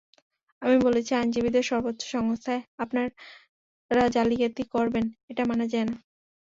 [0.61, 5.95] আমি বলেছি, আইনজীবীদের সর্বোচ্চ সংস্থায় আপনারা জালিয়াতি করবেন, এটা মানা যায় না।